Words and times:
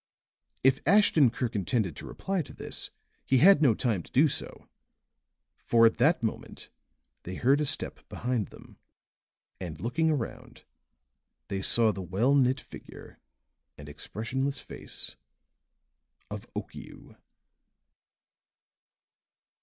If 0.63 0.79
Ashton 0.87 1.29
Kirk 1.29 1.55
intended 1.55 1.95
to 1.97 2.07
reply 2.07 2.41
to 2.41 2.53
this, 2.55 2.89
he 3.23 3.37
had 3.37 3.61
no 3.61 3.75
time 3.75 4.01
to 4.01 4.11
do 4.11 4.27
so; 4.27 4.67
for 5.63 5.85
at 5.85 5.97
that 5.97 6.23
moment 6.23 6.71
they 7.21 7.35
heard 7.35 7.61
a 7.61 7.67
step 7.67 7.99
behind 8.09 8.47
them 8.47 8.79
and 9.59 9.79
looking 9.79 10.09
around 10.09 10.63
they 11.49 11.61
saw 11.61 11.91
the 11.91 12.01
well 12.01 12.33
knit 12.33 12.59
figure 12.59 13.19
and 13.77 13.87
expressionless 13.87 14.59
face 14.59 15.17
of 16.31 16.51
Okiu. 16.55 17.15